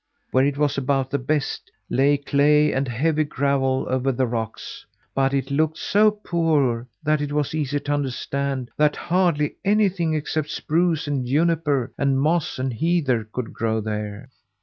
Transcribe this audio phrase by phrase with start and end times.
[0.31, 5.31] Where it was about the best, lay clay and heavy gravel over the rocks, but
[5.31, 11.07] it looked so poor that it was easy to understand that hardly anything except spruce
[11.07, 14.29] and juniper and moss and heather could grow there.